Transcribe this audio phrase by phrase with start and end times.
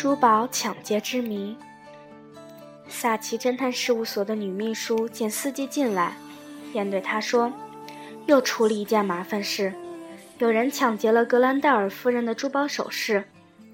[0.00, 1.56] 珠宝抢劫之谜。
[2.86, 6.16] 萨奇侦探事务所的女秘书见司机进来，
[6.72, 7.52] 便对他说
[8.26, 9.74] ：“又出了一件麻烦事，
[10.38, 13.24] 有人抢劫了格兰戴尔夫人的珠宝首饰。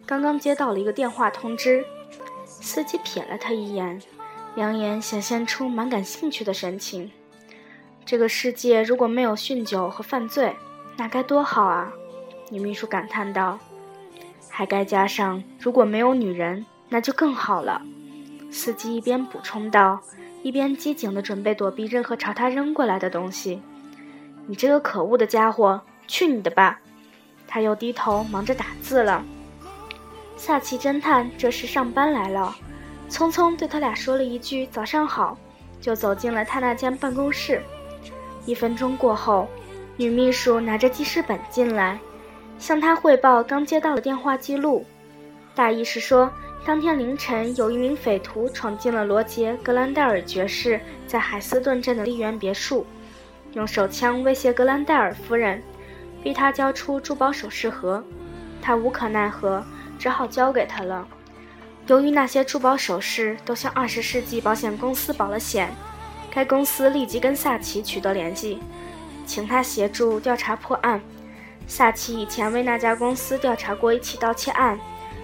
[0.07, 1.85] 刚刚接到了一个电话通知。”
[2.49, 4.01] 司机瞥了他一眼，
[4.55, 7.13] 两眼显现出蛮感兴趣的神情。
[8.07, 10.57] 这个世界如果没有酗酒和犯罪，
[10.97, 11.93] 那该多好啊！
[12.49, 13.59] 女秘书感叹道。
[14.57, 17.83] 还该加上，如果没有女人，那就更好了。
[18.53, 20.01] 司机一边补充道，
[20.45, 23.61] 一边机警地准备躲避任何朝他扔过来的东西。
[24.47, 26.79] 你这个可恶的家伙，去你的吧！
[27.49, 29.25] 他又低头忙着打字了。
[30.37, 32.55] 萨奇侦探这时上班来了，
[33.11, 35.37] 匆匆对他俩说了一句“早上好”，
[35.83, 37.61] 就走进了他那间办公室。
[38.47, 39.49] 一分钟过后，
[39.97, 41.99] 女秘书拿着记事本进来。
[42.65, 44.87] 向他汇报刚接到的电话记录，
[45.55, 46.33] 大意是说，
[46.65, 52.87] 当天凌晨有一名匪徒闯进了罗杰·格兰戴尔爵士在海斯顿镇的丽园别墅，
[53.53, 55.63] 用手枪威胁格兰戴尔夫人，
[56.23, 58.03] 逼他交出珠宝首饰盒。
[58.63, 59.63] 他无可奈何，
[59.99, 61.07] 只好交给他了。
[61.87, 65.71] 由于那些珠宝首饰都向二十世纪保险公司保了险，
[66.31, 68.59] 该公司立即跟萨奇取得联系，
[69.27, 70.99] 请他协助调查破案。
[71.67, 74.79] 萨奇以前为那家公司调查过一起盗窃案，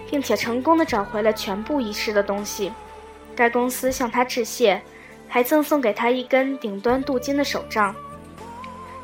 [0.09, 2.71] 并且成功的找回了全部遗失的东西。
[3.35, 4.81] 该公司向他致谢，
[5.27, 7.95] 还赠送给他一根顶端镀金的手杖。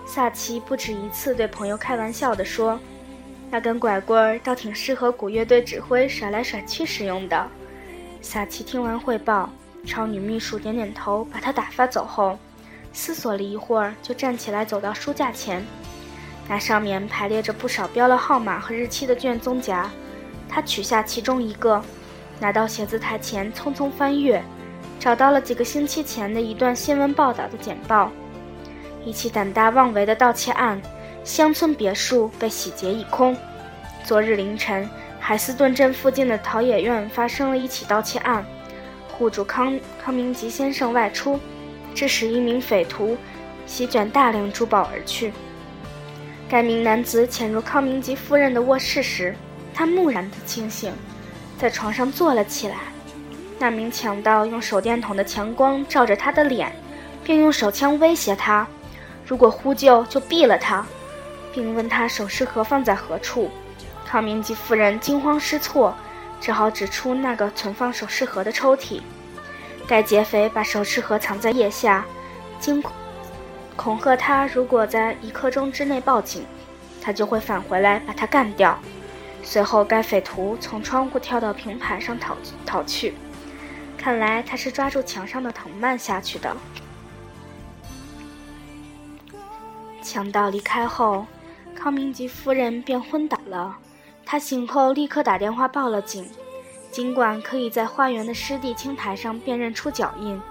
[0.06, 2.80] 萨奇不止一次对朋友开玩笑地说
[3.52, 7.48] ：“那根拐棍儿倒挺适合鼓乐队指挥甩来甩去使用的。”
[8.22, 9.50] 萨奇听完汇报，
[9.86, 12.38] 朝女秘书点点头，把她打发走后，
[12.92, 15.66] 思索了一会儿，就站起来走到书架前。
[16.50, 19.90] 那上面排列着不少标了号码和日期的卷宗夹，
[20.48, 21.84] 他取下其中一个，
[22.40, 24.42] 拿到写字台前匆匆翻阅，
[25.00, 28.10] 找到了几个星期前的一段新闻报道的简报。
[29.04, 30.82] 一起胆大妄为的盗窃案，
[31.24, 33.36] 乡村别墅被洗劫一空。
[34.04, 34.90] 昨日凌晨，
[35.20, 38.46] 海斯顿镇附近的陶冶院发生了一起盗窃案，
[39.12, 41.38] 户主康康明吉先生外出，
[41.94, 43.18] 致使一名匪徒
[43.66, 45.34] 席卷大量珠宝而去。
[46.50, 49.36] 该名男子潜入康明吉夫人的卧室时，
[49.74, 50.94] 他木然地清醒，
[51.60, 52.78] 在床上坐了起来。
[53.60, 56.74] 那名强盗用手电筒的强光照着他的脸，
[57.22, 58.66] 并用手枪威胁他：
[59.26, 60.86] 如果呼救，就毙了他，
[61.54, 63.52] 并问他首饰盒放在何处。
[64.06, 65.94] 康明吉夫人惊慌失措，
[66.40, 69.02] 只好指出那个存放首饰盒的抽屉。
[69.86, 72.06] 该劫匪把首饰盒藏在腋下，
[72.58, 72.94] 惊恐。
[73.78, 76.44] 恐吓他，如果在一刻钟之内报警，
[77.00, 78.78] 他就会返回来把他干掉。
[79.44, 82.36] 随后，该匪徒从窗户跳到平台上逃
[82.66, 83.14] 逃去。
[83.98, 86.58] 看来他是抓住墙上的藤蔓下去的。
[90.02, 91.26] 强盗离开后，
[91.76, 93.78] 康明吉夫人便昏倒了。
[94.26, 96.28] 他醒后立刻打电话报了警。
[96.90, 100.42] 尽管可以在花园的湿地青苔上辨认出脚印。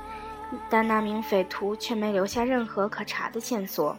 [0.70, 3.96] 但那名匪徒却没留下任何可查的线索。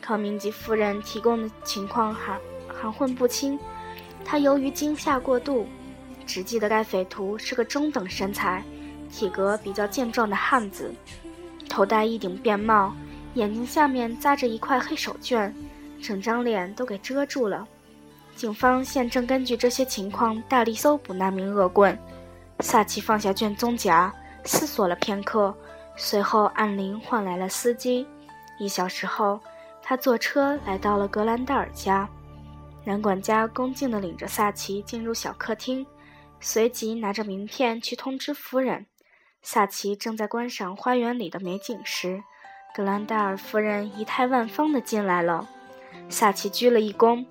[0.00, 3.58] 康明吉夫人提供的情况含含混不清。
[4.24, 5.66] 她由于惊吓过度，
[6.26, 8.62] 只记得该匪徒是个中等身材、
[9.10, 10.94] 体格比较健壮的汉子，
[11.68, 12.94] 头戴一顶便帽，
[13.34, 15.52] 眼睛下面扎着一块黑手绢，
[16.00, 17.66] 整张脸都给遮住了。
[18.36, 21.98] 警方现正根据这些情况大力搜捕那名恶棍。
[22.60, 24.12] 萨奇放下卷宗夹。
[24.46, 25.56] 思索了片刻，
[25.96, 28.06] 随后按铃唤来了司机。
[28.58, 29.40] 一小时后，
[29.82, 32.08] 他坐车来到了格兰戴尔家。
[32.84, 35.86] 男管家恭敬地领着萨奇进入小客厅，
[36.40, 38.86] 随即拿着名片去通知夫人。
[39.42, 42.22] 萨奇正在观赏花园里的美景时，
[42.74, 45.48] 格兰戴尔夫人仪态万方地进来了。
[46.08, 47.26] 萨奇鞠了一躬，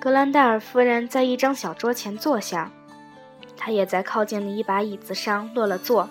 [0.00, 2.70] 格兰戴尔夫人在一张小桌前坐下，
[3.56, 6.08] 他也在靠近的一把椅子上落了座。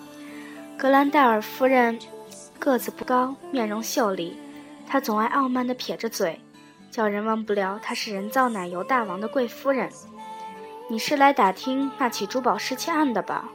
[0.78, 1.98] 格兰戴尔夫人
[2.58, 4.36] 个子不高，面容秀丽，
[4.86, 6.38] 她总爱傲慢地撇着嘴，
[6.90, 9.90] 叫人忘不了她是人造奶油大王的贵夫人。
[10.88, 13.48] 你是来打听那起珠宝失窃案的吧？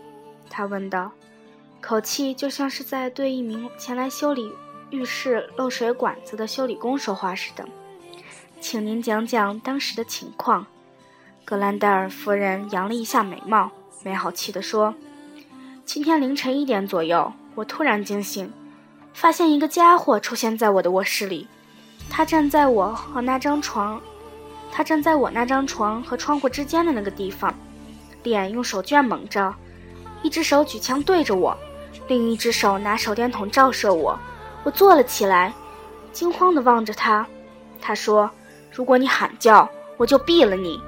[0.49, 1.11] 她问道，
[1.79, 4.51] 口气就像是在对一名前来修理
[4.89, 7.63] 浴室漏水管子的修理工说话似的。
[8.59, 10.65] 请您讲讲当时的情况。
[11.45, 13.69] 格兰戴尔夫人扬了一下眉毛，
[14.03, 14.95] 没好气地说。
[15.93, 18.49] 今天凌晨一点左右，我突然惊醒，
[19.13, 21.45] 发现一个家伙出现在我的卧室里。
[22.09, 24.01] 他站在我和那张床，
[24.71, 27.53] 他站在我那张床和窗户之间的那个地方，
[28.23, 29.53] 脸用手绢蒙着，
[30.23, 31.57] 一只手举枪对着我，
[32.07, 34.17] 另一只手拿手电筒照射我。
[34.63, 35.53] 我坐了起来，
[36.13, 37.27] 惊慌地望着他。
[37.81, 38.31] 他说
[38.71, 40.79] ：“如果你喊叫，我就毙了你。”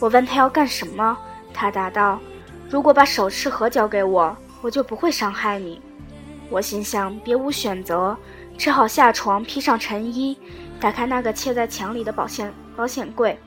[0.00, 1.14] 我问他要干什么，
[1.52, 2.18] 他答道
[2.70, 5.82] ：“如果把首饰盒交给我，我就不会伤害你。”
[6.48, 8.16] 我心想，别无选择，
[8.56, 10.38] 只好下床，披上晨衣，
[10.80, 13.38] 打开那个嵌在墙里的保险保险柜，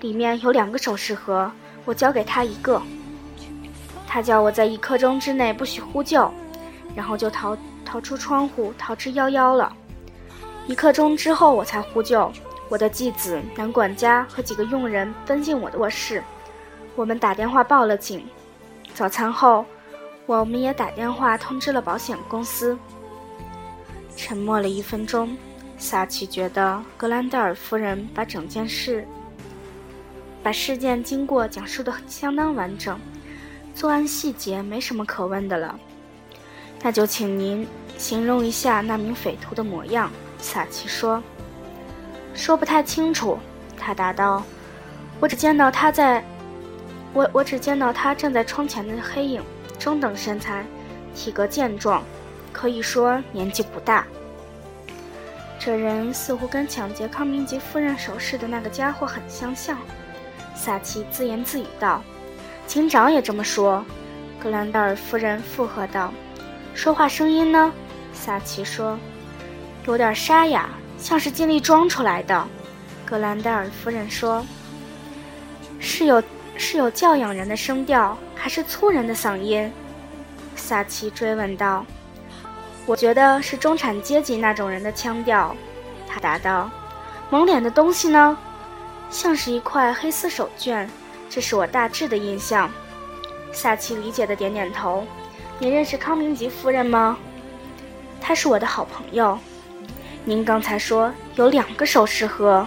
[0.00, 1.50] 里面有两个首饰盒，
[1.84, 2.80] 我交给他一个。
[4.06, 6.30] 他叫我在一刻钟之内不许呼救，
[6.94, 7.56] 然后就逃。
[7.82, 9.72] 逃出窗户，逃之夭夭了。
[10.68, 12.30] 一刻钟之后，我才呼救。
[12.68, 16.22] 我的继子、男管家和几个佣人奔进我的卧室，
[16.94, 18.24] 我们打电话报了警。
[19.00, 19.64] 早餐后，
[20.26, 22.76] 我们也打电话通知了保险公司。
[24.14, 25.34] 沉默了一分钟，
[25.78, 29.08] 萨奇觉得格兰德尔夫人把整件事、
[30.42, 33.00] 把事件经过讲述的相当完整，
[33.74, 35.80] 作案细节没什么可问的了。
[36.82, 37.66] 那就请您
[37.96, 40.10] 形容一下那名匪徒的模样。”
[40.40, 41.22] 萨奇说。
[42.36, 43.38] “说不太清楚。”
[43.80, 44.42] 他答道
[45.20, 46.22] ，“我只见到他在，
[47.12, 49.42] 我我只见到他站在窗前的黑影，
[49.78, 50.64] 中等身材，
[51.14, 52.02] 体格健壮，
[52.52, 54.06] 可以说年纪不大。
[55.58, 59.76] 这人似乎跟抢劫康明吉夫人首饰的那个家伙很相像。”
[60.54, 62.02] 萨奇自言自语道。
[62.66, 63.84] “警长也这么说。”
[64.42, 66.12] 格兰德尔夫人附和道。
[66.74, 67.72] 说话声音呢？
[68.14, 68.98] 萨奇说，
[69.86, 72.46] 有点沙哑，像是尽力装出来的。
[73.04, 74.46] 格兰戴尔夫人说
[75.78, 76.22] ：“是有
[76.60, 79.72] 是有教养人的声调，还是粗人的嗓音？”
[80.54, 81.84] 萨奇追问道。
[82.84, 85.56] “我觉得是中产阶级那种人的腔调。”
[86.06, 86.70] 他答道。
[87.30, 88.36] “蒙脸的东西呢？
[89.08, 90.86] 像是一块黑丝手绢，
[91.30, 92.70] 这是我大致的印象。”
[93.52, 95.06] 萨奇理解的点点头。
[95.58, 97.16] 你认识康明吉夫人吗？
[98.20, 99.38] 她是我的好朋友。
[100.24, 102.66] 您刚才说有两个首饰盒，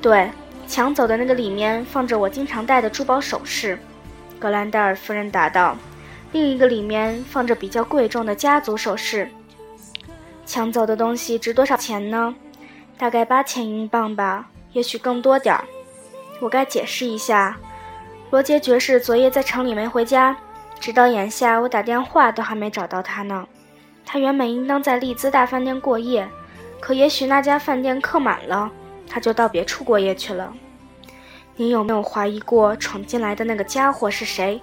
[0.00, 0.30] 对，
[0.66, 3.78] 抢走的那个里面放着我经常戴的珠宝首饰。
[4.38, 5.76] 格兰戴尔夫人答道。
[6.32, 9.30] 另一个里面放着比较贵重的家族首饰。
[10.44, 12.34] 抢走的东西值多少钱呢？
[12.98, 15.64] 大概八千英镑吧，也许更多点儿。
[16.40, 17.56] 我该解释一下，
[18.30, 20.36] 罗杰爵士昨夜在城里没回家。
[20.78, 23.46] 直到眼下，我打电话都还没找到他呢。
[24.04, 26.28] 他原本应当在丽兹大饭店过夜，
[26.80, 28.70] 可也许那家饭店客满了，
[29.08, 30.52] 他就到别处过夜去了。
[31.56, 34.60] 你有没有怀疑过闯进来的那个家伙是谁？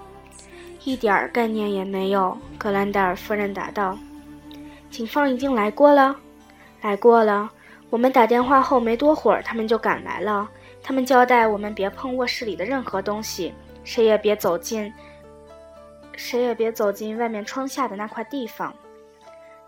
[0.84, 2.38] 一点儿概念也没有。
[2.57, 3.98] 格兰戴尔夫人答道。
[4.92, 6.16] 警方已经来过了，
[6.81, 7.50] 来过了。
[7.90, 10.50] 我们打电话后没多会儿，他们就赶来了。
[10.84, 13.54] 他们交代我们别碰卧室里的任何东西，
[13.84, 14.94] 谁也别走进。
[16.16, 18.72] 谁也别走进外面窗下的那块地方。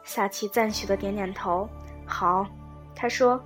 [0.03, 1.67] 萨奇赞许的点点头。
[2.05, 2.45] 好，
[2.95, 3.43] 他说：“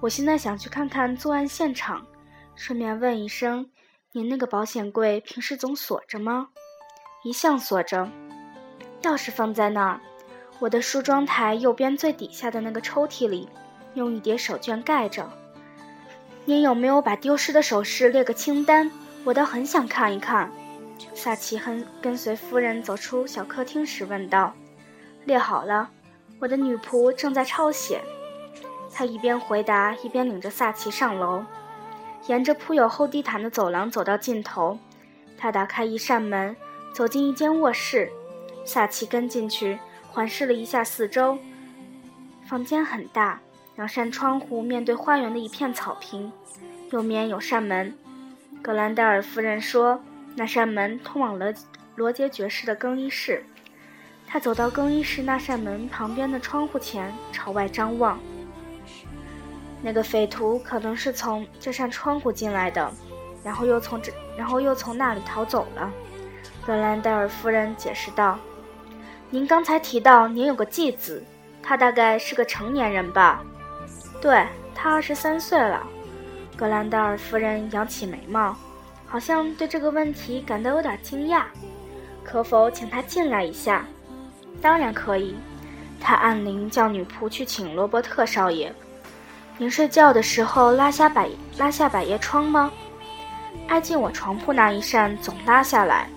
[0.00, 2.06] 我现在想去看看作案现场，
[2.54, 3.70] 顺便问一声，
[4.12, 6.48] 您那个保险柜平时总锁着吗
[7.22, 8.08] ？”“一向锁着，
[9.02, 10.00] 钥匙放在那儿，
[10.58, 13.46] 我的梳妆台右边最底下的那个抽屉里，
[13.92, 15.30] 用一叠手绢盖着。
[16.46, 18.90] ”“您有没有把丢失的首饰列个清单？
[19.24, 20.50] 我倒很想看一看。”
[21.14, 24.54] 萨奇亨跟随夫人走出小客厅时问道
[25.26, 25.90] ：“列好了，
[26.38, 28.02] 我的女仆正在抄写。”
[28.92, 31.44] 他一边回答，一边领着萨奇上楼，
[32.26, 34.78] 沿着铺有厚地毯的走廊走到尽头。
[35.38, 36.54] 他打开一扇门，
[36.92, 38.10] 走进一间卧室。
[38.64, 39.78] 萨奇跟进去，
[40.10, 41.38] 环视了一下四周。
[42.46, 43.40] 房间很大，
[43.76, 46.30] 两扇窗户面对花园的一片草坪，
[46.90, 47.96] 右面有扇门。
[48.62, 50.00] 格兰戴尔夫人说。
[50.36, 51.52] 那扇门通往了
[51.96, 53.44] 罗杰爵士的更衣室。
[54.28, 58.16] 他走到更衣室那扇门旁边的窗户前，朝外张望。
[59.82, 62.92] 那个匪徒可能是从这扇窗户进来的，
[63.42, 65.90] 然后又从这，然后又从那里逃走了。
[66.66, 68.38] 格兰戴尔夫人解释道
[69.30, 71.24] ：“您刚才提到您有个继子，
[71.62, 73.42] 他大概是个成年人吧
[74.20, 75.86] ？”“对，他二十三岁了。”
[76.56, 78.54] 格兰戴尔夫人扬起眉毛。
[79.06, 81.42] 好像对这个问题感到有点惊讶，
[82.22, 83.84] 可否请他进来一下？
[84.62, 85.34] 当然可以。
[85.98, 88.72] 他按铃叫女仆去请罗伯特少爷。
[89.60, 92.72] 您睡觉的时候拉下百拉下百叶窗吗？
[93.68, 96.08] 挨近我床铺那一扇总拉下来。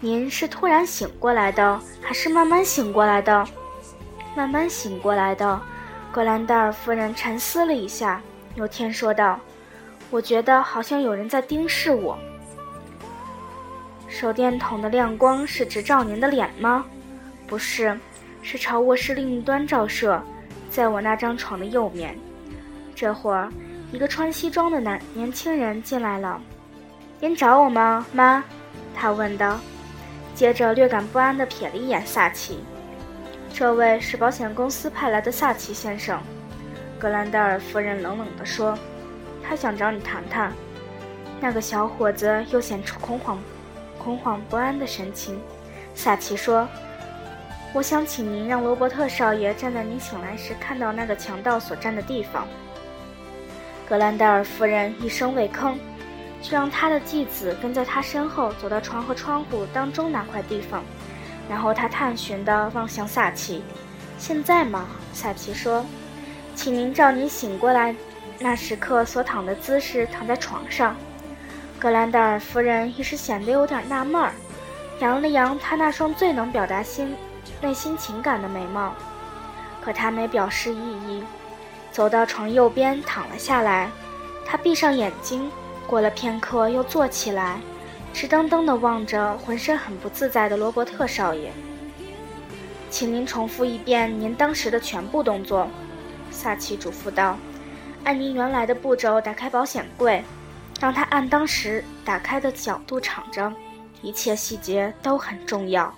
[0.00, 3.46] 您是突然醒过来的，还是慢慢醒过来的？
[4.34, 5.60] 慢慢醒过来的。
[6.10, 8.22] 格兰戴尔夫人沉思了一下，
[8.54, 9.38] 有天说道。
[10.10, 12.18] 我觉得好像有人在盯视我。
[14.08, 16.86] 手电筒的亮光是直照您的脸吗？
[17.46, 18.00] 不是，
[18.40, 20.22] 是朝卧室另一端照射，
[20.70, 22.18] 在我那张床的右面。
[22.96, 23.52] 这会儿，
[23.92, 26.40] 一个穿西装的男年轻人进来了。
[27.20, 28.42] 您找我吗，妈？
[28.94, 29.60] 他问道。
[30.34, 32.64] 接着略感不安地瞥了一眼萨奇。
[33.52, 36.18] 这位是保险公司派来的萨奇先生，
[36.98, 38.76] 格兰戴尔夫人冷冷地说。
[39.46, 40.50] 他想找你谈谈。
[41.38, 43.38] 那个小伙子又显出恐慌。
[43.98, 45.38] 恐慌不安的神情，
[45.94, 46.66] 萨奇说
[47.74, 52.46] ：“我想请您让罗伯特少爷站在您醒来时看到那个强盗所站的地方。”
[53.88, 55.74] 格兰戴尔夫人一声未吭，
[56.42, 60.82] 就让他的继子跟在他身后走到床和窗户当中那块地方，
[61.48, 63.62] 然后他探寻地望向萨奇。
[64.18, 65.86] “现在吗？”萨奇说
[66.56, 67.94] ，“请您照您醒过来
[68.40, 70.96] 那时刻所躺的姿势躺在床上。”
[71.78, 74.32] 格兰戴尔夫人一时显得有点纳闷儿，
[74.98, 77.14] 扬了扬她那双最能表达心
[77.60, 78.92] 内心情感的眉毛，
[79.80, 80.76] 可她没表示异
[81.06, 81.22] 议，
[81.96, 83.90] 走到床右边躺了下来。
[84.44, 85.50] 他闭上眼睛，
[85.86, 87.58] 过了片刻又坐起来，
[88.12, 91.50] 直瞪瞪地望着浑身很不自在的罗伯特少爷。
[92.90, 95.66] 请您重复一遍您当时的全部动作，
[96.30, 97.38] 萨奇嘱咐道
[98.04, 100.22] ：“按您原来的步骤打开保险柜。”
[100.78, 103.50] 让他按当时打开的角度敞着，
[104.02, 105.90] 一切细节都很重要。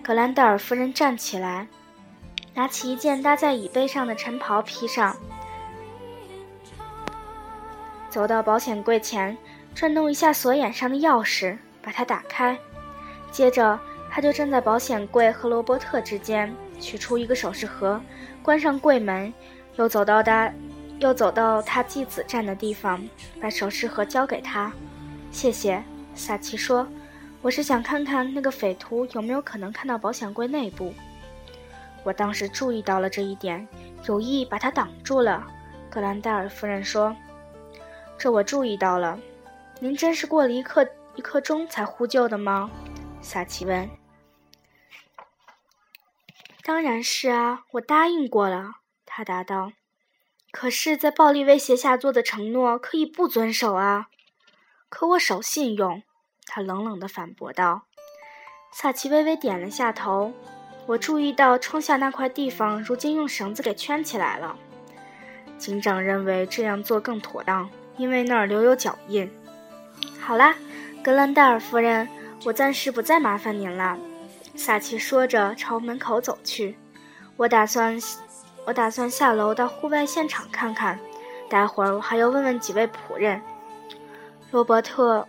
[0.00, 1.66] 格兰戴尔夫人站起来，
[2.54, 5.16] 拿起一件搭在椅背上的晨袍披上，
[8.08, 9.36] 走到保险柜前，
[9.74, 12.58] 转动一下锁眼上的钥匙，把它打开。
[13.30, 13.78] 接着，
[14.10, 18.00] 他就站在保险柜和罗伯特之间，取出一个首饰盒，
[18.42, 19.32] 关上柜门，
[19.76, 20.52] 又走到他。
[21.00, 23.00] 又走到他继子站的地方，
[23.40, 24.72] 把首饰盒交给他。
[25.30, 25.80] 谢谢，
[26.16, 26.84] 萨奇说
[27.40, 30.92] ：“我是想看看那个匪徒有没有可能看到保险柜内部。”
[32.04, 33.66] 我当时注意到了这一点，
[34.06, 35.46] 有意把他挡住了。
[35.90, 37.14] 格兰戴尔夫人说
[38.18, 39.18] ：“这我注意到了。
[39.80, 42.70] 您真是过了一刻一刻钟才呼救的吗？”
[43.20, 43.88] 萨奇问。
[46.62, 48.76] “当然是啊，我答应过了。”
[49.06, 49.72] 他答道。
[50.50, 54.08] 可是，在暴力威胁下做的承诺可以不遵守啊！
[54.88, 56.02] 可我守信用，
[56.46, 57.82] 他冷冷地反驳道。
[58.72, 60.32] 萨奇微微点了下头。
[60.88, 64.56] 我注意到窗下那块地方如今用绳子给圈起来了。
[65.58, 67.68] 警长认为这样做更妥当，
[67.98, 69.30] 因为那儿留有脚印。
[70.18, 70.56] 好啦，
[71.04, 72.08] 格兰戴尔夫人，
[72.46, 73.98] 我暂时不再麻烦您了。
[74.56, 76.74] 萨奇说着，朝门口走去。
[77.36, 78.00] 我打算。
[78.64, 80.98] 我打算下楼到户外现场看看，
[81.48, 83.40] 待会儿我还要问问几位仆人。
[84.50, 85.26] 罗伯特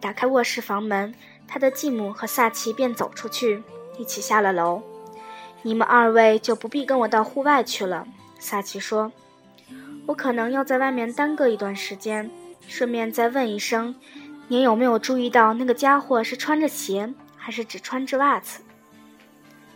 [0.00, 1.14] 打开卧室房门，
[1.46, 3.62] 他的继母和萨奇便走出去，
[3.96, 4.82] 一起下了楼。
[5.62, 8.06] 你们二位就不必跟我到户外去了，
[8.38, 9.12] 萨奇说。
[10.06, 12.30] 我可能要在外面耽搁一段时间，
[12.66, 13.94] 顺便再问一声，
[14.48, 18.60] 您有没有注意到那个家伙是穿着鞋，还是只穿着袜子？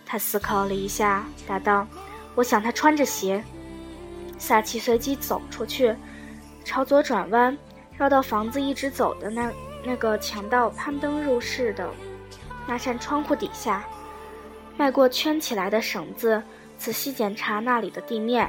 [0.07, 1.87] 他思考了一下，答道。
[2.35, 3.45] 我想他穿着鞋。
[4.39, 5.95] 萨奇随即走出去，
[6.65, 7.57] 朝左转弯，
[7.97, 9.53] 绕到房子一直走的那
[9.85, 11.89] 那个强盗攀登入室的
[12.67, 13.85] 那扇窗户底下，
[14.77, 16.43] 迈过圈起来的绳子，
[16.77, 18.49] 仔细检查那里的地面。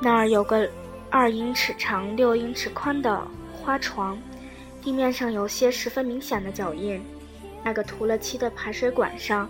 [0.00, 0.68] 那儿有个
[1.10, 4.18] 二英尺长、六英尺宽的花床，
[4.82, 7.02] 地面上有些十分明显的脚印。
[7.64, 9.48] 那个涂了漆的排水管上，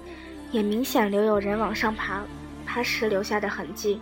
[0.53, 2.23] 也明显留有人往上爬。
[2.65, 4.01] 爬时留下的痕迹。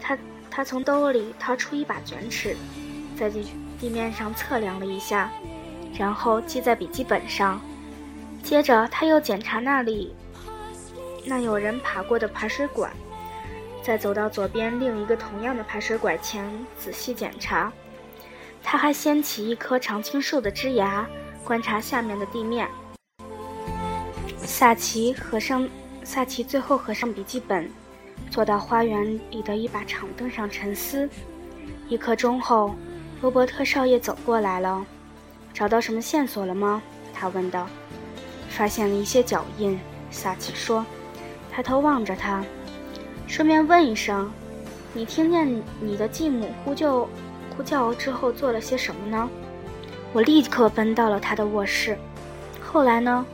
[0.00, 0.16] 他
[0.50, 2.56] 他从兜里掏出一把卷尺，
[3.18, 3.46] 在地
[3.78, 5.30] 地面上测量了一下，
[5.98, 7.60] 然后记在笔记本上。
[8.42, 10.14] 接着他又检查那里
[11.28, 12.92] 那有人爬过的排水管，
[13.82, 17.72] 再走到左边另一个同样的排水管前仔细检查。
[18.62, 21.06] 他还掀起一棵常青树的枝芽，
[21.44, 22.68] 观察下面的地面。
[24.38, 25.68] 萨奇合上。
[26.04, 27.68] 萨奇最后合上笔记本，
[28.30, 31.10] 坐到花园里的一把长凳上沉思。
[31.88, 32.76] 一刻钟后，
[33.20, 34.86] 罗伯特少爷走过来了。
[35.52, 36.80] 找到什么线索了吗？
[37.12, 37.66] 他问道。
[38.48, 39.76] 发现了一些脚印，
[40.12, 40.86] 萨奇说。
[41.56, 42.44] 抬头望着他，
[43.26, 44.30] 顺便问一声
[44.92, 47.08] ：“你听见你的继母呼救、
[47.56, 49.26] 呼叫之后做了些什么呢？”
[50.12, 51.96] 我立刻奔到了他的卧室。
[52.60, 53.24] 后来呢？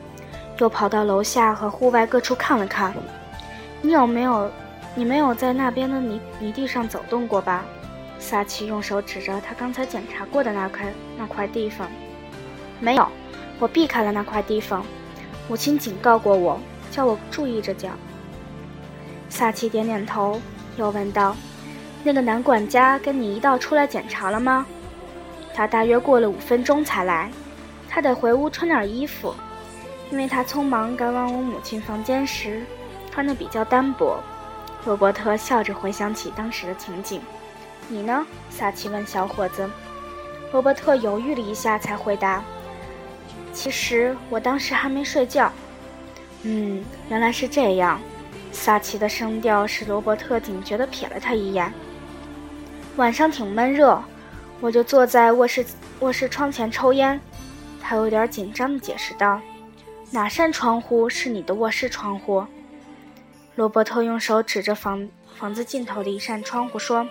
[0.59, 2.95] 又跑到楼下和户外各处看了看。
[3.81, 4.49] 你有没有？
[4.95, 7.65] 你没有在那边的泥泥地上走动过吧？
[8.21, 11.89] 萨奇用手指着他刚才检查过的那块那块地方。
[12.79, 13.05] 没有，
[13.59, 14.87] 我避开了那块地方。
[15.49, 16.61] 母亲警告过我，
[16.93, 17.93] 叫我注意着点。
[19.33, 20.39] 萨奇点点头，
[20.77, 21.35] 又问道
[22.05, 24.67] ：“那个男管家跟你一道出来检查了吗？”
[25.55, 27.31] 他大约过了五分钟才来。
[27.89, 29.35] 他得回屋穿点衣服，
[30.11, 32.63] 因为他匆忙赶往我母亲房间时，
[33.11, 34.23] 穿的比较单薄。
[34.85, 37.19] 罗伯特笑着回想起当时的情景。
[37.89, 39.69] “你呢？”萨奇问小伙子。
[40.53, 42.45] 罗伯特犹豫了一下，才回答
[43.51, 45.51] ：“其实我当时还没睡觉。
[46.45, 47.99] ”“嗯，原来是这样。”
[48.53, 51.73] 萨奇的声调使罗伯特警觉地瞥了他一眼。
[52.97, 54.01] “晚上挺闷热，
[54.61, 55.65] 我就坐在卧室
[56.01, 57.19] 卧室窗前抽烟。”
[57.83, 59.41] 他有点紧张地解释道
[60.13, 62.47] ：“哪扇窗户是你的卧室窗户？”
[63.57, 67.07] 罗伯特用手指着房房子尽头的一扇窗户说：“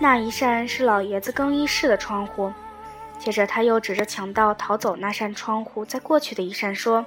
[0.00, 2.52] 那一扇是老爷子更衣室的窗户。”
[3.18, 7.04] 接着他又指着强盗逃走那扇窗户在过去的一扇说：“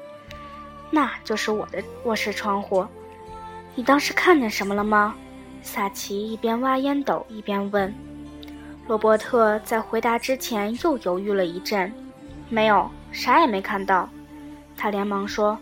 [0.91, 2.85] 那就是我的卧室窗户。”
[3.77, 5.13] 你当时看见什么了吗？
[5.61, 7.93] 萨奇一边挖烟斗一边问。
[8.87, 11.93] 罗伯特在回答之前又犹豫了一阵。
[12.49, 14.09] 没有，啥也没看到。
[14.75, 15.59] 他连忙说：“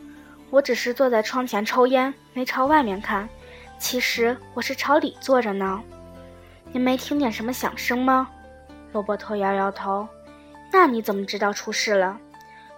[0.50, 3.28] 我只是坐在窗前抽烟，没朝外面看。
[3.78, 5.84] 其实我是朝里坐着呢。
[6.72, 8.30] 您没听见什么响声吗？”
[8.94, 10.08] 罗伯特摇摇头。
[10.72, 12.18] “那你怎么知道出事了？”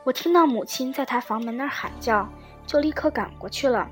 [0.04, 2.28] 我听到母亲在他房门那儿喊叫，
[2.66, 3.88] 就立刻赶过去了。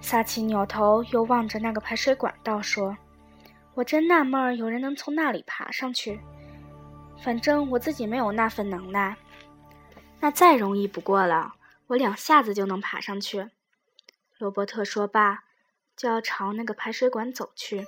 [0.00, 2.96] 萨奇扭头又望着那个排水管道，说
[3.74, 6.20] ：“我真纳闷，有人能从那里爬上去。”
[7.20, 9.16] 反正我自己没有那份能耐，
[10.20, 11.54] 那再容易不过了，
[11.88, 13.48] 我两下子就能爬上去。
[14.38, 15.40] 罗伯特说罢，
[15.96, 17.84] 就要朝那个排水管走去。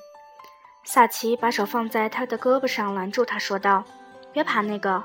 [0.83, 3.85] 萨奇把手放在他的胳膊上，拦住他，说道
[4.33, 5.05] ：“别爬那个，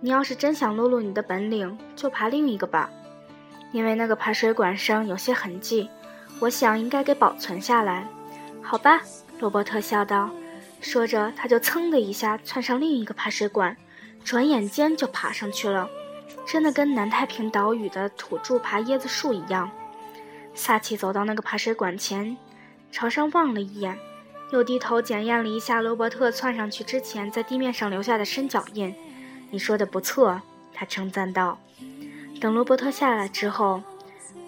[0.00, 2.90] 你要是真想露露你的本领，就爬另一个吧。
[3.70, 5.88] 因为那个排水管上有些痕迹，
[6.40, 8.06] 我想应该给保存下来。
[8.62, 9.00] 好吧？”
[9.38, 10.30] 罗伯特笑道。
[10.80, 13.76] 说着，他就噌的一下窜上另一个排水管，
[14.24, 15.88] 转眼间就爬上去了，
[16.46, 19.70] 真的跟南太平岛屿的土著爬椰子树一样。
[20.54, 22.34] 萨奇走到那个排水管前，
[22.90, 23.98] 朝上望了一眼，
[24.52, 28.94] 又低头检验了一下罗伯特窜上去之前在地面上留下的深脚印。
[29.52, 30.40] “你说的不错。”
[30.72, 31.58] 他称赞道。
[32.40, 33.82] 等罗伯特下来之后，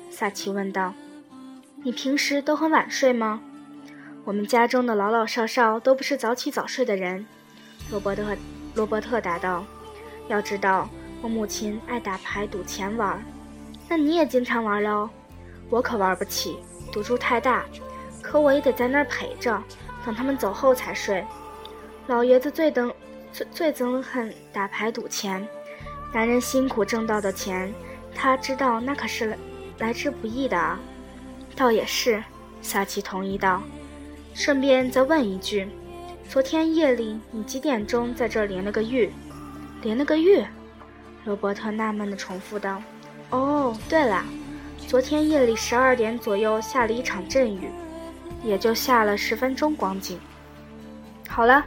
[0.09, 0.95] 萨奇问道
[1.83, 3.41] ：“你平时都很晚睡吗？”
[4.25, 7.27] 我们家中的老老少少都不是早起早睡的人，
[7.91, 8.37] 罗伯特
[8.75, 9.65] 罗伯特答道
[10.29, 10.89] ：“要知道，
[11.21, 13.21] 我母亲爱打牌赌钱玩，
[13.89, 15.11] 那你也经常玩喽？
[15.69, 16.59] 我可玩不起，
[16.93, 17.65] 赌注太大，
[18.23, 19.61] 可我也得在那儿陪着，
[20.07, 21.25] 等他们走后才睡。
[22.07, 22.93] 老爷子最憎
[23.33, 25.45] 最最憎恨打牌赌钱，
[26.15, 27.75] 男人辛苦挣到的钱，
[28.15, 29.37] 他知道那可是
[29.79, 30.79] 来之不易的啊。
[31.57, 32.23] 倒也是，
[32.61, 33.63] 萨奇同意道。”
[34.35, 35.69] 顺便再问一句，
[36.29, 39.13] 昨天夜里你几点钟在这儿淋了个浴？
[39.83, 40.43] 淋了个浴？
[41.25, 42.83] 罗伯特纳闷地重复道
[43.31, 44.25] ：“哦，对了，
[44.89, 47.71] 昨天夜里十二点左右下了一场阵雨，
[48.43, 50.19] 也就下了十分钟光景。”
[51.29, 51.65] 好了，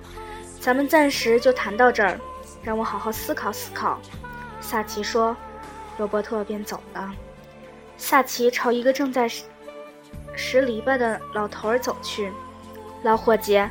[0.59, 2.19] 咱们暂时就谈到这儿，
[2.63, 3.99] 让我好好思考思考。”
[4.59, 5.35] 萨奇说。
[5.97, 7.13] 罗伯特便走了。
[7.95, 9.29] 萨奇朝一个正在
[10.35, 12.31] 拾篱笆的老头儿走去。
[13.03, 13.63] 老伙计，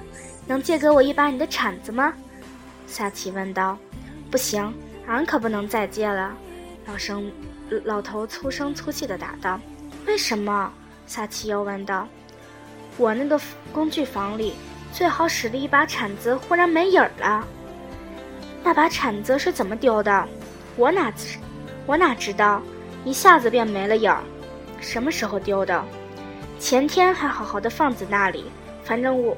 [0.46, 2.12] 能借给我一把你的铲子吗？
[2.86, 3.76] 萨奇问道。
[4.30, 4.72] 不行，
[5.06, 6.34] 俺可不能再借了。
[6.86, 7.30] 老生
[7.84, 9.60] 老头粗声粗气地答道。
[10.06, 10.72] 为什么？
[11.06, 12.08] 萨奇又问道。
[12.96, 13.40] 我那个
[13.72, 14.54] 工具房里
[14.92, 17.46] 最好使的一把铲子忽然没影儿了。
[18.62, 20.28] 那把铲子是怎么丢的？
[20.76, 21.38] 我哪知？
[21.86, 22.62] 我哪知道？
[23.04, 24.22] 一下子便没了影儿。
[24.80, 25.84] 什么时候丢的？
[26.58, 28.46] 前天还好好的放在那里。
[28.82, 29.36] 反正我，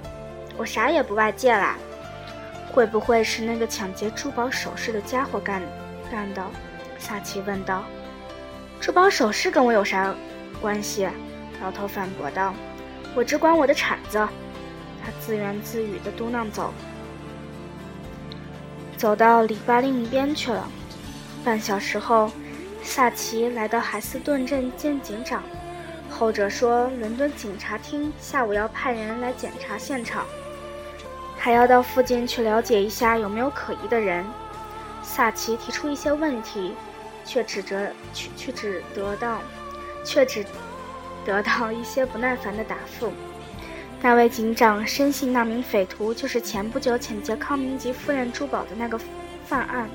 [0.57, 1.77] 我啥也不外借啦。
[2.73, 5.63] 会不会是那个抢劫珠宝首饰的家伙干
[6.11, 6.45] 干的？
[6.99, 7.85] 萨奇问道。
[8.81, 10.15] 珠宝首饰跟我有啥
[10.61, 11.09] 关系？
[11.63, 12.53] 老头反驳道。
[13.15, 14.19] 我只管我的铲子。
[14.19, 16.75] 他自言自语地嘟囔走，
[18.97, 20.69] 走到篱笆另一边去了。
[21.45, 22.31] 半小时后，
[22.83, 25.45] 萨奇来到海斯顿镇见警长。
[26.19, 30.25] 后者说，伦敦警察厅下午要派人来检查现场，
[31.37, 34.25] 还要到附近去了解一下有没有可疑的人。
[35.03, 36.75] 萨奇提出一些问题，
[37.23, 39.41] 却只得却却只得到，
[40.05, 40.43] 却只
[41.27, 43.13] 得到一些不耐烦的答复。
[44.01, 48.99] 那位警长深信那名匪徒就是前不久抢劫康明吉夫人珠宝的那个
[49.47, 49.87] 犯案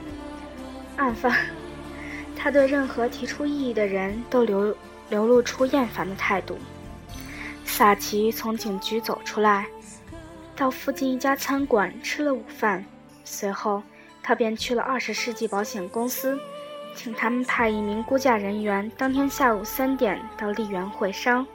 [0.98, 1.36] 案犯。
[2.38, 4.76] 他对任何提出异议的人都留
[5.12, 6.58] 流露出厌烦的态度。
[7.64, 9.68] 萨奇从警局走出来，
[10.56, 12.84] 到附近一家餐馆吃了午饭，
[13.24, 13.84] 随后
[14.24, 16.40] 他便去了二十世纪保险公司，
[16.96, 21.46] 请他们派一名估价人员当天下午三点到丽园会商。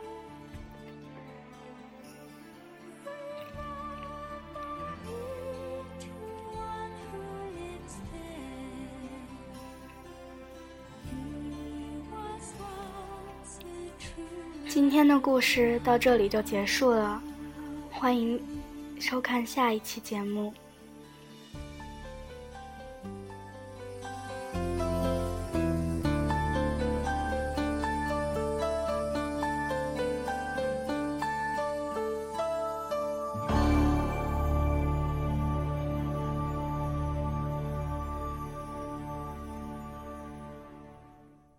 [14.77, 17.19] 今天的故事到这里就结束了，
[17.91, 18.39] 欢迎
[19.01, 20.53] 收看下一期节目。